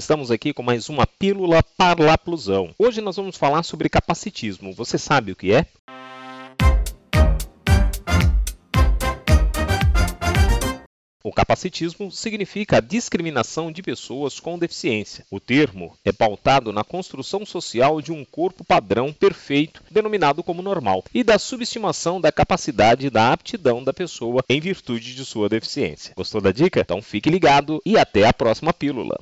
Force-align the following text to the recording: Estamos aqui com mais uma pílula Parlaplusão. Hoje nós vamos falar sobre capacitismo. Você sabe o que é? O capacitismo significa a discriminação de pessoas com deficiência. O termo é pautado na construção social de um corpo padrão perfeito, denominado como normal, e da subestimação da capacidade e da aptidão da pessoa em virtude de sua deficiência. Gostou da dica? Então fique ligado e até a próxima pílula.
Estamos 0.00 0.30
aqui 0.30 0.54
com 0.54 0.62
mais 0.62 0.88
uma 0.88 1.06
pílula 1.06 1.62
Parlaplusão. 1.76 2.74
Hoje 2.78 3.02
nós 3.02 3.16
vamos 3.16 3.36
falar 3.36 3.62
sobre 3.62 3.86
capacitismo. 3.90 4.72
Você 4.72 4.96
sabe 4.96 5.30
o 5.30 5.36
que 5.36 5.52
é? 5.52 5.66
O 11.22 11.30
capacitismo 11.30 12.10
significa 12.10 12.78
a 12.78 12.80
discriminação 12.80 13.70
de 13.70 13.82
pessoas 13.82 14.40
com 14.40 14.58
deficiência. 14.58 15.26
O 15.30 15.38
termo 15.38 15.94
é 16.02 16.10
pautado 16.10 16.72
na 16.72 16.82
construção 16.82 17.44
social 17.44 18.00
de 18.00 18.10
um 18.10 18.24
corpo 18.24 18.64
padrão 18.64 19.12
perfeito, 19.12 19.82
denominado 19.90 20.42
como 20.42 20.62
normal, 20.62 21.04
e 21.12 21.22
da 21.22 21.38
subestimação 21.38 22.18
da 22.18 22.32
capacidade 22.32 23.06
e 23.06 23.10
da 23.10 23.34
aptidão 23.34 23.84
da 23.84 23.92
pessoa 23.92 24.42
em 24.48 24.62
virtude 24.62 25.14
de 25.14 25.26
sua 25.26 25.46
deficiência. 25.46 26.14
Gostou 26.16 26.40
da 26.40 26.52
dica? 26.52 26.80
Então 26.80 27.02
fique 27.02 27.28
ligado 27.28 27.82
e 27.84 27.98
até 27.98 28.26
a 28.26 28.32
próxima 28.32 28.72
pílula. 28.72 29.18